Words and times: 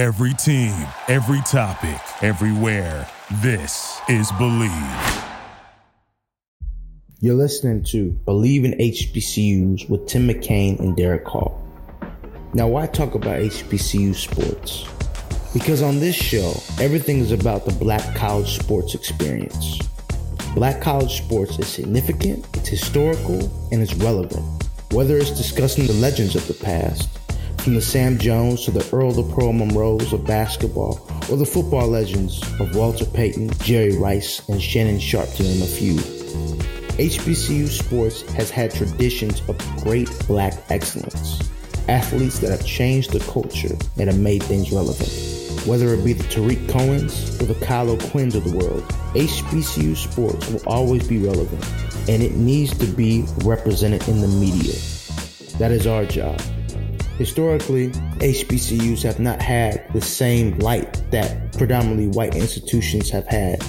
Every 0.00 0.32
team, 0.32 0.72
every 1.08 1.42
topic, 1.42 2.00
everywhere. 2.22 3.06
This 3.42 4.00
is 4.08 4.32
Bleav. 4.32 5.28
You're 7.20 7.34
listening 7.34 7.84
to 7.90 8.18
Bleav 8.26 8.64
in 8.64 8.72
HBCUs 8.78 9.90
with 9.90 10.06
Tim 10.06 10.26
McCain 10.26 10.78
and 10.78 10.96
Derek 10.96 11.28
Hall. 11.28 11.62
Now, 12.54 12.66
why 12.66 12.86
talk 12.86 13.14
about 13.14 13.40
HBCU 13.40 14.14
sports? 14.14 14.86
Because 15.52 15.82
on 15.82 16.00
this 16.00 16.16
show, 16.16 16.54
everything 16.82 17.18
is 17.18 17.30
about 17.30 17.66
the 17.66 17.72
black 17.72 18.16
college 18.16 18.58
sports 18.58 18.94
experience. 18.94 19.80
Black 20.54 20.80
college 20.80 21.18
sports 21.18 21.58
is 21.58 21.68
significant, 21.68 22.46
it's 22.54 22.70
historical, 22.70 23.68
and 23.70 23.82
it's 23.82 23.92
relevant. 23.96 24.46
Whether 24.92 25.18
it's 25.18 25.30
discussing 25.30 25.86
the 25.86 25.92
legends 25.92 26.36
of 26.36 26.48
the 26.48 26.54
past, 26.54 27.19
from 27.60 27.74
the 27.74 27.82
Sam 27.82 28.18
Jones 28.18 28.64
to 28.64 28.70
the 28.70 28.88
Earl 28.96 29.12
the 29.12 29.34
Pearl 29.34 29.52
Monroes 29.52 30.14
of 30.14 30.26
basketball, 30.26 31.06
or 31.30 31.36
the 31.36 31.44
football 31.44 31.88
legends 31.88 32.42
of 32.58 32.74
Walter 32.74 33.04
Payton, 33.04 33.50
Jerry 33.58 33.96
Rice, 33.98 34.48
and 34.48 34.62
Shannon 34.62 34.98
Sharpe, 34.98 35.28
to 35.34 35.42
name 35.42 35.62
a 35.62 35.66
few. 35.66 35.96
HBCU 36.96 37.68
sports 37.68 38.22
has 38.32 38.50
had 38.50 38.72
traditions 38.72 39.42
of 39.48 39.58
great 39.82 40.08
black 40.26 40.54
excellence. 40.70 41.50
Athletes 41.88 42.38
that 42.38 42.50
have 42.50 42.64
changed 42.64 43.12
the 43.12 43.20
culture 43.30 43.76
and 43.98 44.08
have 44.08 44.18
made 44.18 44.42
things 44.42 44.72
relevant. 44.72 45.10
Whether 45.66 45.92
it 45.92 46.02
be 46.02 46.14
the 46.14 46.24
Tarik 46.24 46.60
Cohens 46.60 47.40
or 47.42 47.44
the 47.44 47.66
Kyle 47.66 47.90
O'Quinns 47.90 48.34
of 48.34 48.44
the 48.44 48.56
world, 48.56 48.82
HBCU 49.14 49.96
sports 49.96 50.48
will 50.48 50.62
always 50.66 51.06
be 51.06 51.18
relevant 51.18 51.64
and 52.08 52.22
it 52.22 52.32
needs 52.32 52.76
to 52.78 52.86
be 52.86 53.26
represented 53.44 54.08
in 54.08 54.22
the 54.22 54.28
media. 54.28 54.74
That 55.58 55.72
is 55.72 55.86
our 55.86 56.06
job. 56.06 56.40
Historically, 57.20 57.88
HBCUs 58.20 59.02
have 59.02 59.20
not 59.20 59.42
had 59.42 59.86
the 59.92 60.00
same 60.00 60.58
light 60.60 61.02
that 61.10 61.52
predominantly 61.52 62.08
white 62.08 62.34
institutions 62.34 63.10
have 63.10 63.26
had. 63.26 63.62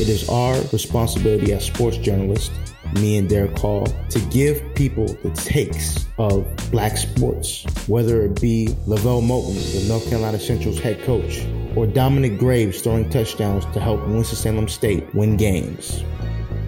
It 0.00 0.08
is 0.08 0.26
our 0.30 0.58
responsibility 0.72 1.52
as 1.52 1.66
sports 1.66 1.98
journalists, 1.98 2.50
me 2.94 3.18
and 3.18 3.28
Derek 3.28 3.58
Hall, 3.58 3.86
to 4.08 4.18
give 4.30 4.62
people 4.74 5.08
the 5.22 5.30
takes 5.32 6.06
of 6.16 6.46
black 6.70 6.96
sports, 6.96 7.66
whether 7.86 8.22
it 8.22 8.40
be 8.40 8.74
LeVelle 8.86 9.20
Moton, 9.20 9.52
the 9.78 9.86
North 9.88 10.08
Carolina 10.08 10.40
Central's 10.40 10.78
head 10.78 10.98
coach, 11.02 11.44
or 11.76 11.86
Dominic 11.86 12.38
Graves 12.38 12.80
throwing 12.80 13.10
touchdowns 13.10 13.66
to 13.74 13.78
help 13.78 14.00
Winston-Salem 14.08 14.68
State 14.68 15.14
win 15.14 15.36
games. 15.36 16.02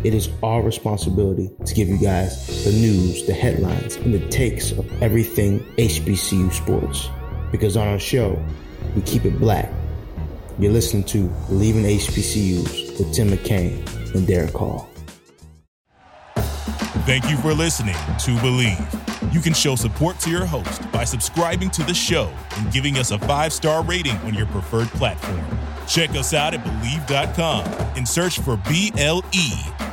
It 0.04 0.14
is 0.14 0.28
our 0.44 0.62
responsibility 0.62 1.50
to 1.66 1.74
give 1.74 1.88
you 1.88 1.98
guys 1.98 2.64
the 2.64 2.70
news, 2.70 3.27
the 3.27 3.32
headlines, 3.32 3.96
and 3.96 4.14
the 4.14 4.27
takes 4.28 4.70
of 4.70 5.02
everything 5.02 5.58
HBCU 5.77 6.52
sports. 6.52 7.08
Because 7.50 7.77
on 7.77 7.88
our 7.88 7.98
show, 7.98 8.40
we 8.94 9.02
keep 9.02 9.24
it 9.24 9.38
black. 9.40 9.72
You're 10.60 10.72
listening 10.72 11.02
to 11.05 11.18
in 11.18 11.27
HBCUs 11.28 12.98
with 12.98 13.12
Tim 13.12 13.28
McCain 13.28 14.14
and 14.14 14.27
Derek 14.27 14.52
Hall. 14.52 14.88
Thank 17.05 17.28
you 17.28 17.36
for 17.38 17.52
listening 17.52 17.94
to 17.94 18.36
Bleav. 18.36 19.34
You 19.34 19.40
can 19.40 19.52
show 19.52 19.74
support 19.74 20.20
to 20.20 20.30
your 20.30 20.44
host 20.44 20.90
by 20.92 21.05
subscribing 21.05 21.70
to 21.70 21.83
the 21.83 21.94
show 21.94 22.33
and 22.56 22.72
giving 22.72 22.98
us 22.98 23.10
a 23.10 23.18
five 23.18 23.52
star 23.52 23.83
rating 23.83 24.16
on 24.18 24.34
your 24.34 24.46
preferred 24.46 24.88
platform. 24.88 25.44
Check 25.88 26.10
us 26.10 26.34
out 26.34 26.55
at 26.55 26.62
Bleav.com 26.64 27.64
and 27.96 28.06
search 28.06 28.38
for 28.40 28.58
B 28.68 28.92
L 28.96 29.24
E 29.33 29.52